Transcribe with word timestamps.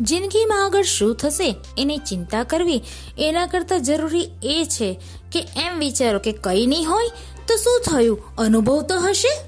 જિંદગીમાં 0.00 0.64
આગળ 0.64 0.82
શું 0.82 1.16
થશે 1.16 1.56
એની 1.78 1.98
ચિંતા 1.98 2.44
કરવી 2.44 2.82
એના 3.18 3.46
કરતાં 3.46 3.82
જરૂરી 3.82 4.28
એ 4.42 4.64
છે 4.68 5.00
કે 5.32 5.40
એમ 5.40 5.78
વિચારો 5.78 6.18
કે 6.18 6.32
કંઈ 6.32 6.66
નહીં 6.66 6.90
હોય 6.90 7.08
તો 7.48 7.56
શું 7.56 7.80
થયું? 7.90 8.36
અનુભવ 8.36 8.82
તો 8.82 8.98
હશે? 8.98 9.40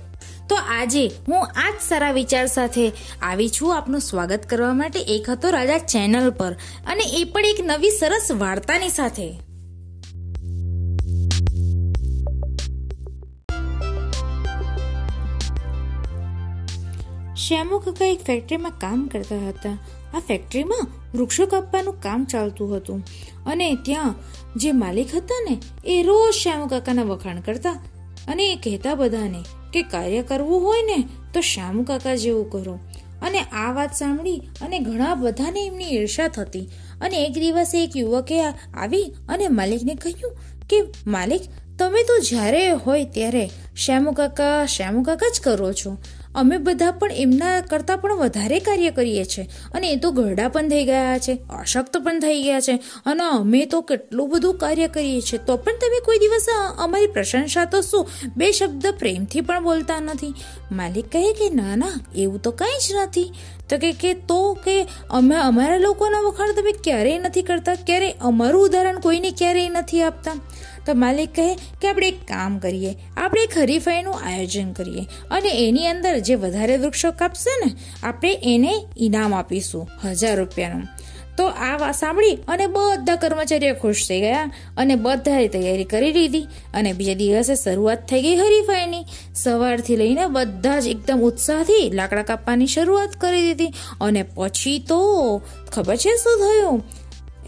તો 0.48 0.56
આજે 0.56 1.06
હું 1.06 1.46
આ 1.46 1.70
જ 1.70 1.74
સારા 1.88 2.12
વિચાર 2.12 2.46
સાથે 2.46 2.92
આવી 3.22 3.48
છું 3.48 3.76
આપનું 3.76 4.00
સ્વાગત 4.00 4.46
કરવા 4.46 4.72
માટે 4.72 5.00
એક 5.00 5.30
હતો 5.30 5.50
રાજા 5.50 5.78
ચેનલ 5.78 6.30
પર 6.30 6.52
અને 6.86 7.04
એ 7.04 7.24
પણ 7.24 7.44
એક 7.44 7.56
નવી 7.60 7.90
સરસ 7.90 8.28
વાર્તાની 8.32 8.88
સાથે. 8.88 9.47
શ્યામુ 17.46 17.78
કાકા 17.78 18.04
એક 18.04 18.22
ફેક્ટરીમાં 18.22 18.70
કામ 18.70 19.06
કરતા 19.06 19.48
હતા. 19.48 19.78
આ 20.14 20.18
ફેક્ટરીમાં 20.18 20.86
વૃક્ષો 21.18 21.46
કાપવાનું 21.46 22.00
કામ 22.00 22.24
ચાલતું 22.24 22.76
હતું. 22.76 23.02
અને 23.46 23.74
ત્યાં 23.74 24.14
જે 24.56 24.72
માલિક 24.72 25.16
હતા 25.16 25.46
ને, 25.50 25.58
એ 25.84 26.02
રોજ 26.02 26.34
શ્યામુ 26.34 26.66
કાકાના 26.66 27.02
વખાણ 27.02 27.40
કરતા 27.40 27.70
અને 28.28 28.52
એ 28.52 28.54
કહેતા 28.54 28.94
બધાને 28.94 29.44
કે 29.72 29.82
કાર્ય 29.82 30.22
કરવું 30.22 30.62
હોય 30.62 30.82
ને, 30.82 31.08
તો 31.34 31.40
શ્યામુ 31.40 31.82
કાકા 31.82 32.14
જેવું 32.14 32.50
કરો. 32.50 32.78
અને 33.22 33.40
આ 33.40 33.72
વાત 33.72 33.94
સાંભળી 33.94 34.42
અને 34.62 34.78
ઘણા 34.78 35.14
બધાને 35.14 35.66
એમની 35.66 35.84
ઈર્ષા 35.84 36.28
થતી. 36.28 36.68
અને 37.00 37.16
એક 37.16 37.32
દિવસે 37.32 37.84
એક 37.84 37.96
યુવકે 37.96 38.42
આવી 38.74 39.14
અને 39.28 39.48
માલિકને 39.48 39.94
કહ્યું 39.94 40.32
કે, 40.70 40.82
માલિક, 41.06 41.40
તમે 41.78 42.02
તો 42.02 42.18
જ્યારે 42.18 42.70
હોય 42.70 43.04
ત્યારે 43.04 43.50
શ્યામુ 43.78 44.12
કાકા 44.12 44.66
શ્યામુ 44.66 45.02
કાકા 45.02 45.32
જ 45.36 45.40
કરો 45.40 45.72
છો. 45.72 45.96
અમે 46.34 46.56
બધા 46.58 46.90
પણ 46.90 47.12
એમના 47.12 47.60
કરતાં 47.60 47.98
પણ 47.98 48.16
વધારે 48.16 48.58
કાર્ય 48.58 48.90
કરીએ 48.90 49.24
છીએ 49.24 49.44
અને 49.74 49.90
એ 49.90 49.96
તો 49.96 50.10
ઘરડા 50.10 50.48
પણ 50.48 50.68
થઈ 50.68 50.84
ગયા 50.84 51.18
છે, 51.18 51.34
અશક્ત 51.60 51.96
પણ 51.96 52.20
થઈ 52.20 52.42
ગયા 52.42 52.60
છે. 52.60 52.74
અને 53.06 53.24
અમે 53.24 53.64
તો 53.64 53.80
કેટલું 53.80 54.30
બધું 54.30 54.54
કાર્ય 54.54 54.88
કરીએ 54.88 55.20
છીએ. 55.20 55.38
તો 55.46 55.56
પણ 55.56 55.72
તમે 55.72 56.00
કોઈ 56.04 56.18
દિવસ 56.18 56.46
અમારી 56.78 57.06
પ્રશંસા 57.06 57.64
તો 57.64 57.80
શું? 57.80 58.08
બે 58.36 58.52
શબ્દ 58.52 58.86
પ્રેમથી 58.86 59.40
પણ 59.40 59.62
બોલતા 59.62 60.00
નથી. 60.00 60.34
માલિક 60.72 61.12
કહે 61.12 61.32
કે, 61.32 61.48
ના 61.54 61.76
ના, 61.76 61.92
એવું 62.16 62.38
તો 62.38 62.50
કાંઈ 62.50 62.78
જ 62.78 62.94
નથી. 63.02 63.32
તો 63.70 63.78
કે 63.78 63.92
કે, 63.92 64.14
તો 64.14 64.54
કે, 64.54 64.86
અમે 65.10 65.36
અમારા 65.36 65.76
લોકોના 65.76 66.20
વખાણ 66.20 66.52
તમે 66.52 66.72
ક્યારેય 66.72 67.18
નથી 67.18 67.42
કરતા? 67.42 67.74
ક્યારેય 67.74 68.14
અમારું 68.20 68.64
ઉદાહરણ 68.64 68.98
કોઈને 68.98 69.30
ક્યારેય 69.30 69.68
નથી 69.68 70.02
આપતા? 70.02 70.32
તો 70.86 70.94
માલિક 70.94 71.34
કહે 71.34 71.54
કે, 71.54 71.88
આપણે 71.88 72.08
એક 72.08 72.20
કામ 72.20 72.58
કરીએ. 72.58 72.94
આપણે 73.16 73.42
એક 73.42 73.58
હરીફાઈનું 73.68 74.14
આયોજન 74.24 74.72
કરીએ. 74.72 75.04
અને 75.30 75.68
એની 75.68 75.86
અંદર 75.86 76.18
જે 76.18 76.34
વધારે 76.34 76.76
વૃક્ષો 76.76 77.10
કાપશે 77.10 77.66
ને, 77.66 77.72
આપણે 78.02 78.38
એને 78.42 78.72
ઇનામ 78.96 79.34
આપીશું, 79.34 79.88
હજાર 80.04 80.36
રૂપિયાનું. 80.36 80.82
તો 81.36 81.46
આ 81.46 81.76
વાત 81.76 81.94
સાંભળી 81.94 82.38
અને 82.48 82.66
બધા 82.66 83.16
કર્મચારીઓ 83.16 83.74
ખુશ 83.74 84.08
થઈ 84.08 84.20
ગયા 84.20 84.50
અને 84.76 84.94
બધાએ 84.94 85.48
તૈયારી 85.48 85.84
કરી 85.84 86.12
લીધી. 86.12 86.46
અને 86.74 86.92
બીજા 86.92 87.14
દિવસે 87.14 87.54
શરૂઆત 87.54 88.08
થઈ 88.08 88.22
ગઈ 88.22 88.36
હરીફાઈની. 88.36 89.04
સવારથી 89.34 89.96
લઈને 89.96 90.26
બધા 90.26 90.80
જ 90.80 90.86
એકદમ 90.86 91.18
ઉત્સાહથી 91.18 91.90
લાકડા 91.90 92.22
કાપવાની 92.22 92.66
શરૂઆત 92.66 93.10
કરી 93.20 93.42
દીધી. 93.42 93.74
અને 94.00 94.22
પછી 94.22 94.78
તો 94.78 94.98
ખબર 95.72 95.96
છે 95.96 96.16
શું 96.16 96.38
થયું? 96.38 96.84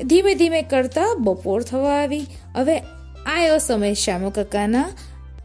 ધીમે 0.05 0.35
ધીમે 0.35 0.63
કરતા 0.63 1.15
બપોર 1.19 1.63
થવા 1.63 2.03
આવી. 2.03 2.27
હવે 2.55 2.79
આવ્યો 3.27 3.59
સમય 3.59 3.95
શ્યામુ 3.95 4.31
કાકાના 4.31 4.85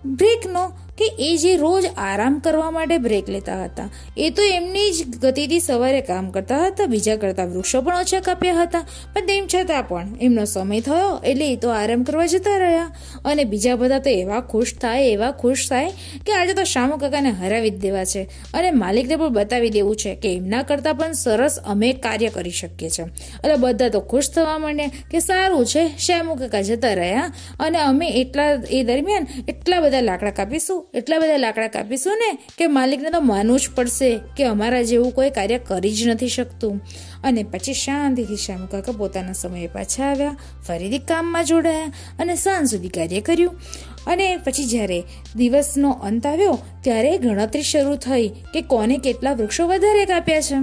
બ્રેકનો 0.06 0.72
કે 0.98 1.06
એ 1.20 1.38
જે 1.38 1.56
રોજ 1.58 1.86
આરામ 1.98 2.40
કરવા 2.40 2.72
માટે 2.72 2.98
બ્રેક 2.98 3.30
લેતા 3.30 3.64
હતા, 3.64 3.90
એ 4.18 4.30
તો 4.30 4.42
એમની 4.42 4.92
જ 4.92 5.18
ગતિથી 5.18 5.60
સવારે 5.60 6.02
કામ 6.02 6.32
કરતા 6.32 6.66
હતા, 6.68 6.86
બીજા 6.86 7.16
કરતા 7.16 7.46
વૃક્ષો 7.46 7.82
પણ 7.82 8.00
ઓછા 8.00 8.20
કાપ્યા 8.20 8.62
હતા. 8.62 8.84
પણ 9.14 9.26
તેમ 9.26 9.48
છતાં 9.56 9.88
પણ 9.88 10.08
એમનો 10.22 10.46
સમય 10.46 10.80
થયો 10.80 11.22
એટલે 11.24 11.52
એ 11.54 11.56
તો 11.56 11.70
આરામ 11.70 12.04
કરવા 12.04 12.26
જતા 12.26 12.58
રહ્યા. 12.58 12.88
અને 13.26 13.44
બીજા 13.44 13.76
બધા 13.76 14.00
તો 14.00 14.10
એવા 14.10 14.42
ખુશ 14.42 14.74
થાય, 14.82 15.06
એવા 15.06 15.32
ખુશ 15.32 15.70
થાય 15.70 15.92
કે 16.26 16.32
આજે 16.32 16.54
તો 16.54 16.64
શામુ 16.64 16.98
કાકાને 16.98 17.30
હરાવી 17.30 17.70
જ 17.70 17.80
દેવા 17.80 18.06
છે. 18.06 18.24
અને 18.54 18.72
માલિકને 18.72 19.16
પણ 19.16 19.30
બતાવી 19.30 19.70
દેવું 19.70 19.96
છે 19.96 20.16
કે 20.16 20.36
એમના 20.36 20.64
કરતાં 20.64 20.96
પણ 20.96 21.12
સરસ 21.12 21.60
અમે 21.66 21.94
કાર્ય 21.94 22.30
કરી 22.30 22.52
શકીએ 22.52 22.90
છીએ. 22.90 23.06
એટલે 23.06 23.56
બધા 23.56 23.90
તો 23.90 24.00
ખુશ 24.00 24.30
થવા 24.30 24.58
માંડ્યા 24.58 24.88
કે 25.12 25.20
સારું 25.20 25.66
છે 25.66 25.88
શ્યામુ 25.98 26.36
કાકા 26.36 26.62
જતા 26.62 26.94
રહ્યા. 26.94 27.34
અને 27.60 27.78
અમે 27.78 28.10
એટલા, 28.10 28.50
એ 28.70 28.84
દરમિયાન 28.84 29.28
એટલા 29.48 29.80
બધા 29.80 30.02
લાકડા 30.02 30.32
કાપીશું 30.32 30.85
એટલા 30.94 31.20
બધા 31.20 31.38
લાકડા 31.38 31.68
કાપીશું 31.68 32.18
ને 32.18 32.38
કે 32.58 32.68
માલિકને 32.68 33.10
તો 33.10 33.22
માનવું 33.22 33.60
જ 33.60 33.70
પડશે 33.76 34.20
કે 34.38 34.44
અમારા 34.44 34.82
જેવું 34.82 35.12
કોઈ 35.12 35.30
કાર્ય 35.30 35.58
કરી 35.58 35.94
જ 35.94 36.08
નથી 36.08 36.28
શકતું. 36.28 36.82
અને 37.24 37.44
પછી 37.44 37.74
શાંતિથી 37.74 38.36
શ્યામુ 38.36 38.68
કાકા 38.68 38.92
પોતાના 38.92 39.34
સમયે 39.34 39.68
પાછા 39.68 40.06
આવ્યા, 40.06 40.38
ફરીથી 40.68 41.00
કામમાં 41.00 41.46
જોડાયા 41.46 41.94
અને 42.20 42.36
સાંજ 42.36 42.72
સુધી 42.72 42.90
કાર્ય 42.90 43.22
કર્યું. 43.22 43.62
અને 44.08 44.38
પછી 44.38 44.66
જ્યારે 44.66 45.04
દિવસનો 45.36 45.92
અંત 45.92 46.28
આવ્યો, 46.28 46.60
ત્યારે 46.82 47.18
ગણતરી 47.18 47.64
શરૂ 47.64 47.96
થઈ 47.96 48.28
કે 48.28 48.62
કોને 48.62 48.98
કેટલા 48.98 49.34
વૃક્ષો 49.34 49.68
વધારે 49.68 50.06
કાપ્યા 50.06 50.42
છે. 50.42 50.56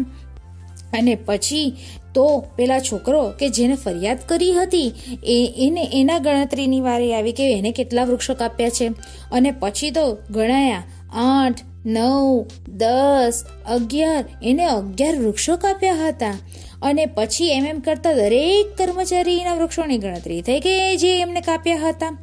અને 0.99 1.15
પછી 1.15 1.77
તો 2.15 2.45
પેલા 2.57 2.81
છોકરો 2.81 3.33
કે 3.39 3.49
જેને 3.49 3.75
ફરિયાદ 3.75 4.19
કરી 4.29 4.55
હતી, 4.55 4.93
એ 5.25 5.55
એને 5.57 5.91
એના 5.93 6.19
ગણતરીની 6.19 6.81
વારી 6.81 7.15
આવી 7.15 7.33
કે 7.33 7.59
એને 7.59 7.71
કેટલા 7.71 8.05
વૃક્ષો 8.05 8.35
કાપ્યા 8.35 8.69
છે. 8.69 8.89
અને 9.33 9.51
પછી 9.51 9.91
તો 9.91 10.19
ગણાયા 10.31 10.83
આઠ, 11.15 11.59
નવ, 11.87 12.45
દસ, 12.69 13.45
અગિયાર, 13.69 14.25
એને 14.43 14.65
અગિયાર 14.65 15.17
વૃક્ષો 15.17 15.57
કાપ્યા 15.57 15.95
હતા. 15.95 16.39
અને 16.83 17.07
પછી 17.07 17.47
એમ 17.47 17.67
એમ 17.67 17.79
કરતા 17.79 18.13
દરેક 18.13 18.79
કર્મચારીના 18.79 19.55
વૃક્ષોની 19.55 19.99
ગણતરી 19.99 20.43
થઈ 20.43 20.61
કે 20.61 20.97
જે 20.97 21.21
એમને 21.21 21.41
કાપ્યા 21.41 21.77
હતા. 21.89 22.19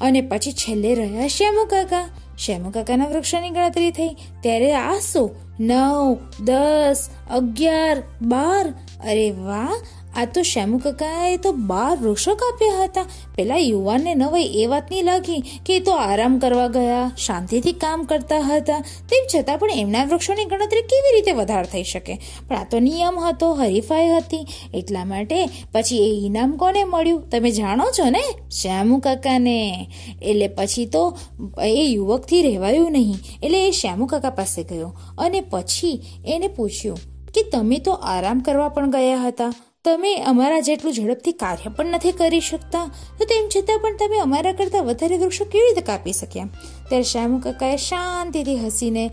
અને 0.00 0.20
પછી 0.20 0.52
છેલ્લે 0.52 0.94
રહ્યા 0.94 1.26
શ્યામુ 1.26 1.64
કાકા. 1.64 2.08
શ્યામુ 2.38 2.70
કાકાના 2.70 3.06
વૃક્ષોની 3.06 3.50
ગણતરી 3.50 3.90
થઈ. 3.90 4.08
ત્યારે 4.42 4.72
આ 4.72 4.98
શું? 5.12 5.30
નવ, 5.60 6.16
દસ, 6.44 7.08
અગિયાર, 7.30 8.02
બાર 8.22 8.74
અરે 9.02 9.30
વાહ, 9.30 9.82
આ 10.16 10.24
તો 10.24 10.42
શ્યામુ 10.42 10.78
કાકાએ 10.78 11.36
તો 11.36 11.52
બાર 11.52 11.96
વૃક્ષો 11.96 12.34
કાપ્યા 12.34 12.84
હતા. 12.84 13.06
પેલા 13.34 13.56
યુવાનને 13.56 14.14
નવાઈ 14.14 14.42
એ 14.42 14.66
વાતની 14.66 15.02
લાગી 15.02 15.40
કે 15.66 15.78
તો 15.78 15.92
આરામ 15.92 16.38
કરવા 16.38 16.68
ગયા, 16.68 17.12
શાંતિથી 17.18 17.72
કામ 17.72 18.02
કરતા 18.02 18.40
હતા. 18.40 18.80
તેમ 18.80 19.26
છતાં 19.34 19.58
પણ 19.58 19.70
એમના 19.70 20.04
વૃક્ષોની 20.04 20.44
ગણતરી 20.44 20.82
કેવી 20.82 21.14
રીતે 21.14 21.32
વધારે 21.32 21.64
થઈ 21.64 21.82
શકે? 21.82 22.20
પણ 22.48 22.56
આ 22.56 22.64
તો 22.64 22.78
નિયમ 22.78 23.18
હતો, 23.18 23.52
હરીફાઈ 23.52 24.08
હતી. 24.08 24.46
એટલા 24.74 25.04
માટે 25.04 25.46
પછી 25.72 25.96
એ 25.96 26.26
ઇનામ 26.26 26.52
કોને 26.52 26.84
મળ્યું? 26.84 27.28
તમે 27.30 27.50
જાણો 27.50 27.84
છો 27.98 28.10
ને? 28.10 28.22
શ્યામુ 28.62 28.98
કાકાને. 28.98 29.90
એટલે 30.22 30.48
પછી 30.48 30.86
તો 30.86 31.18
એ 31.62 31.84
યુવકથી 31.84 32.42
રહેવાયું 32.42 32.92
નહીં. 32.92 33.16
એટલે 33.42 33.68
એ 33.68 33.70
શ્યામુ 33.70 34.06
કાકા 34.06 34.30
પાસે 34.30 34.64
ગયો 34.64 34.96
અને 35.18 35.40
પછી 35.40 36.02
એને 36.26 36.48
પૂછ્યું 36.48 36.98
કે 37.34 37.42
તમે 37.42 37.78
તો 37.78 37.92
આરામ 37.92 38.40
કરવા 38.40 38.68
પણ 38.68 38.90
ગયા 38.90 39.16
હતા. 39.26 39.52
તમે 39.84 40.16
અમારા 40.16 40.60
જેટલું 40.60 40.94
ઝડપથી 40.94 41.32
કાર્ય 41.32 41.70
પણ 41.70 41.86
નથી 41.86 42.12
કરી 42.12 42.40
શકતા. 42.40 42.90
તો 43.18 43.24
તેમ 43.24 43.48
છતાં 43.48 43.78
પણ 43.78 43.96
તમે 43.96 44.18
અમારા 44.18 44.52
કરતાં 44.52 44.84
વધારે 44.84 45.18
વૃક્ષો 45.18 45.44
કેવી 45.44 45.64
રીતે 45.64 45.80
કાપી 45.80 46.12
શક્યા? 46.12 46.48
ત્યારે 46.88 47.02
શ્યામુ 47.02 47.38
કાકાએ 47.38 47.76
શાંતિથી 47.76 48.56
હસીને 48.56 49.10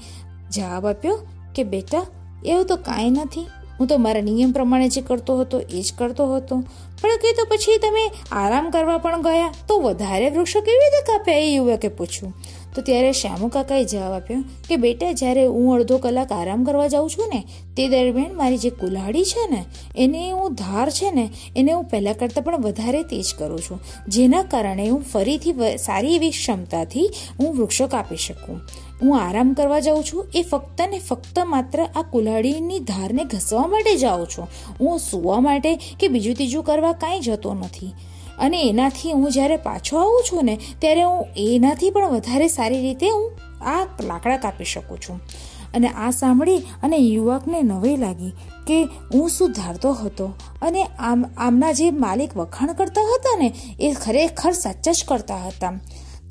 જવાબ 0.49 0.87
આપ્યો 0.87 1.27
કે, 1.55 1.63
બેટા, 1.63 2.05
એવું 2.45 2.65
તો 2.65 2.75
કાંઈ 2.75 3.09
નથી. 3.09 3.47
હું 3.79 3.87
તો 3.87 3.97
મારા 3.97 4.21
નિયમ 4.21 4.51
પ્રમાણે 4.51 4.89
જે 4.89 5.01
કરતો 5.01 5.39
હતો 5.39 5.59
એ 5.59 5.81
જ 5.81 5.93
કરતો 5.97 6.35
હતો. 6.35 6.59
પણ 7.01 7.09
કે 7.09 7.31
તો 7.31 7.45
પછી 7.45 7.77
તમે 7.77 8.11
આરામ 8.31 8.69
કરવા 8.69 8.97
પણ 8.97 9.21
ગયા 9.21 9.53
તો 9.67 9.79
વધારે 9.79 10.29
વૃક્ષો 10.29 10.61
કેવી 10.61 10.77
રીતે 10.77 11.01
કાપ્યા 11.01 11.37
એ 11.37 11.53
યુવકે 11.53 11.87
પૂછ્યું. 11.87 12.33
તો 12.75 12.81
ત્યારે 12.81 13.11
શ્યામુ 13.11 13.47
કાકાએ 13.47 13.85
જવાબ 13.85 14.13
આપ્યો 14.13 14.43
કે, 14.69 14.75
બેટા, 14.75 15.11
જ્યારે 15.11 15.45
હું 15.45 15.75
અડધો 15.75 15.97
કલાક 15.97 16.31
આરામ 16.31 16.63
કરવા 16.63 16.87
જાઉં 16.87 17.09
છું 17.09 17.31
ને, 17.33 17.43
તે 17.77 17.87
દરમિયાન 17.87 18.35
મારી 18.35 18.57
જે 18.57 18.69
કુલ્હાડી 18.69 19.23
છે 19.23 19.51
ને, 19.51 19.65
એને 19.97 20.31
હું 20.31 20.55
ધાર 20.55 20.89
છે 20.89 21.11
ને, 21.11 21.29
એને 21.55 21.71
હું 21.71 21.83
પહેલાં 21.83 22.13
કરતાં 22.13 22.43
પણ 22.43 22.61
વધારે 22.61 23.03
તેજ 23.03 23.33
કરું 23.37 23.59
છું. 23.59 23.79
જેના 24.07 24.43
કારણે 24.43 24.89
હું 24.89 25.01
ફરીથી 25.01 25.77
સારી 25.77 26.15
એવી 26.15 26.29
ક્ષમતાથી 26.29 27.09
હું 27.39 27.55
વૃક્ષો 27.57 27.87
કાપી 27.87 28.17
શકું. 28.17 28.61
હું 29.01 29.19
આરામ 29.19 29.53
કરવા 29.53 29.79
જાઉં 29.79 30.03
છું, 30.03 30.27
એ 30.35 30.41
ફક્ત 30.41 30.81
ને 30.81 30.99
ફક્ત 30.99 31.39
માત્ર 31.39 31.83
આ 31.95 32.01
કુલ્હાડીની 32.01 32.79
ધારને 32.79 33.23
ઘસવા 33.23 33.67
માટે 33.67 33.95
જાઉં 33.95 34.27
છું. 34.27 34.47
હું 34.81 34.99
સૂવા 34.99 35.39
માટે 35.39 35.75
કે 35.75 36.07
બીજું 36.07 36.35
ત્રીજું 36.35 36.63
કરવા 36.63 36.91
કાંઈ 36.91 37.19
જતો 37.19 37.53
નથી. 37.53 37.93
અને 38.41 38.69
એનાથી 38.69 39.11
હું 39.11 39.31
જ્યારે 39.31 39.57
પાછો 39.57 39.97
આવું 39.97 40.23
છું 40.31 40.45
ને, 40.45 40.59
ત્યારે 40.79 41.03
હું 41.03 41.25
એનાથી 41.37 41.89
પણ 41.89 42.09
વધારે 42.09 42.47
સારી 42.47 42.81
રીતે 42.81 43.09
હું 43.09 43.37
આ 43.63 43.87
લાકડા 44.03 44.37
કાપી 44.37 44.65
શકું 44.65 45.01
છું. 45.01 45.19
અને 45.73 45.87
આ 45.87 46.09
સાંભળી 46.09 46.57
અને 46.57 46.97
યુવકને 46.97 47.61
નવી 47.61 47.97
લાગી 47.97 48.31
કે 48.67 48.83
હું 48.83 49.29
શું 49.29 49.51
ધારતો 49.51 49.91
હતો 49.91 50.33
અને 50.61 50.83
આમ, 50.99 51.25
આમના 51.37 51.71
જે 51.71 51.91
માલિક 51.91 52.37
વખાણ 52.37 52.73
કરતા 52.73 53.01
હતા 53.01 53.37
ને, 53.39 53.53
એ 53.79 53.91
ખરેખર 53.91 54.51
સાચા 54.51 54.91
જ 54.91 55.03
કરતા 55.07 55.35
હતા. 55.35 55.79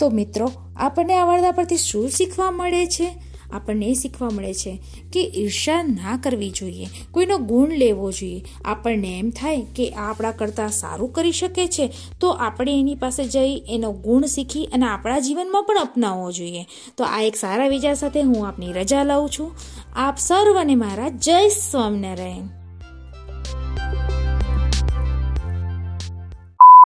તો 0.01 0.11
મિત્રો, 0.11 0.53
આપણને 0.77 1.15
આ 1.15 1.25
વાર્તા 1.25 1.51
પરથી 1.51 1.77
શું 1.77 2.11
શીખવા 2.11 2.51
મળે 2.51 2.87
છે? 2.87 3.30
આપણને 3.53 3.87
એ 3.87 3.95
શીખવા 3.95 4.31
મળે 4.31 4.55
છે 4.55 4.81
કે 5.13 5.33
ઈર્ષા 5.37 5.83
ના 5.83 6.21
કરવી 6.23 6.51
જોઈએ, 6.51 6.87
કોઈનો 7.11 7.39
ગુણ 7.39 7.73
લેવો 7.73 8.11
જોઈએ. 8.11 8.45
આપણને 8.65 9.19
એમ 9.19 9.31
થાય 9.31 9.63
કે 9.77 9.89
આ 9.89 10.11
આપણા 10.11 10.31
કરતાં 10.31 10.69
સારું 10.69 11.13
કરી 11.13 11.33
શકે 11.33 11.67
છે, 11.67 11.93
તો 12.21 12.31
આપણે 12.31 12.81
એની 12.81 12.95
પાસે 12.95 13.25
જઈ 13.25 13.63
એનો 13.69 13.93
ગુણ 13.93 14.27
શીખી 14.27 14.65
અને 14.67 14.87
આપણા 14.87 15.19
જીવનમાં 15.19 15.65
પણ 15.65 15.79
અપનાવવો 15.79 16.33
જોઈએ. 16.33 16.67
તો 16.97 17.05
આ 17.05 17.21
એક 17.21 17.37
સારા 17.37 17.69
વિચાર 17.69 17.95
સાથે 17.95 18.23
હું 18.23 18.49
આપની 18.49 18.73
રજા 18.73 19.05
લઉં 19.05 19.29
છું. 19.39 19.53
આપ 19.97 20.19
સર્વને 20.19 20.75
મારા 20.75 21.09
જય 21.09 21.49
સ્વામિનારાયણ. 21.49 22.60